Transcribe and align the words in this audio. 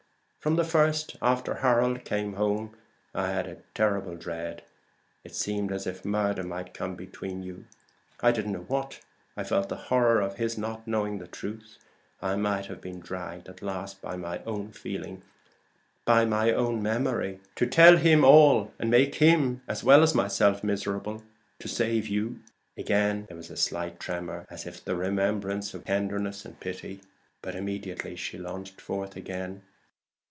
From 0.41 0.55
the 0.55 0.63
first, 0.63 1.17
after 1.21 1.53
Harold 1.53 2.03
came 2.03 2.33
home, 2.33 2.75
I 3.13 3.27
had 3.27 3.45
a 3.45 3.61
terrible 3.75 4.15
dread. 4.15 4.63
It 5.23 5.35
seemed 5.35 5.71
as 5.71 5.85
if 5.85 6.03
murder 6.03 6.41
might 6.41 6.73
come 6.73 6.95
between 6.95 7.43
you 7.43 7.65
I 8.21 8.31
didn't 8.31 8.53
know 8.53 8.61
what. 8.63 9.01
I 9.37 9.43
felt 9.43 9.69
the 9.69 9.75
horror 9.75 10.19
of 10.19 10.37
his 10.37 10.57
not 10.57 10.87
knowing 10.87 11.19
the 11.19 11.27
truth. 11.27 11.77
I 12.23 12.37
might 12.37 12.65
have 12.65 12.81
been 12.81 12.99
dragged 13.01 13.49
at 13.49 13.61
last, 13.61 14.01
by 14.01 14.15
my 14.17 14.39
own 14.43 14.71
feeling 14.71 15.21
by 16.05 16.25
my 16.25 16.51
own 16.51 16.81
memory 16.81 17.39
to 17.57 17.67
tell 17.67 17.97
him 17.97 18.23
all, 18.23 18.73
and 18.79 18.89
make 18.89 19.13
him 19.13 19.61
as 19.67 19.83
well 19.83 20.01
as 20.01 20.15
myself 20.15 20.63
miserable, 20.63 21.21
to 21.59 21.67
save 21.67 22.07
you." 22.07 22.39
Again 22.75 23.25
there 23.27 23.37
was 23.37 23.51
a 23.51 23.55
slight 23.55 23.99
tremor, 23.99 24.47
as 24.49 24.65
if 24.65 24.77
at 24.77 24.85
the 24.85 24.95
remembrance 24.95 25.75
of 25.75 25.81
womanly 25.81 26.01
tenderness 26.07 26.45
and 26.45 26.59
pity. 26.59 27.01
But 27.43 27.53
immediately 27.53 28.15
she 28.15 28.39
launched 28.39 28.81
forth 28.81 29.15
again. 29.15 29.61